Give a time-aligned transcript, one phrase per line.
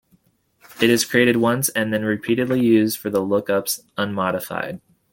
[0.81, 4.81] It is created once and then repeatedly used for the lookups unmodified.